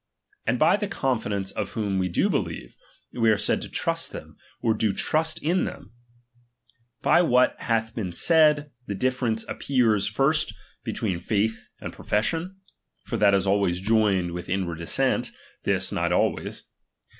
[0.47, 2.75] And' by the confidence of whom we do believe,
[3.13, 5.91] we are said to (rust them, or to trust in thevi.
[7.03, 12.55] By what hath been said, the difference appears, first, be tween fatth and profession;
[13.03, 15.31] for that is always joined with inward assent;
[15.65, 16.63] this not always.